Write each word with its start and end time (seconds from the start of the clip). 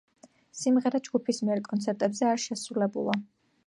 სიმღერა 0.61 1.01
ჯგუფის 1.09 1.43
მიერ 1.51 1.63
კონცერტებზე 1.69 2.29
არ 2.35 2.45
შესრულებულა. 2.49 3.25